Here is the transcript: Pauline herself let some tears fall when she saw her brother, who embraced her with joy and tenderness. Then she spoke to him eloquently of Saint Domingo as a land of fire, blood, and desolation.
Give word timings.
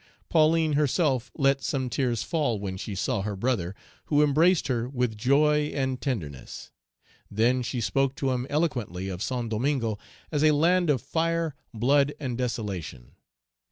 Pauline 0.29 0.73
herself 0.73 1.29
let 1.35 1.61
some 1.61 1.87
tears 1.87 2.23
fall 2.23 2.59
when 2.59 2.75
she 2.75 2.95
saw 2.95 3.21
her 3.21 3.35
brother, 3.35 3.75
who 4.05 4.23
embraced 4.23 4.65
her 4.67 4.89
with 4.89 5.15
joy 5.15 5.65
and 5.75 6.01
tenderness. 6.01 6.71
Then 7.29 7.61
she 7.61 7.81
spoke 7.81 8.15
to 8.15 8.31
him 8.31 8.47
eloquently 8.49 9.09
of 9.09 9.21
Saint 9.21 9.49
Domingo 9.51 9.99
as 10.31 10.43
a 10.43 10.55
land 10.55 10.89
of 10.89 11.03
fire, 11.03 11.53
blood, 11.71 12.13
and 12.19 12.35
desolation. 12.35 13.11